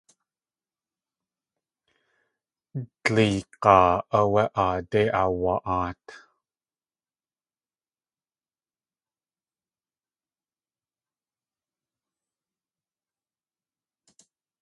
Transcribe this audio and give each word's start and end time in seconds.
Dleeyg̲áa 3.03 3.93
áwé 4.19 4.43
aadéi 4.63 5.07
aawa.aat. 5.21 6.05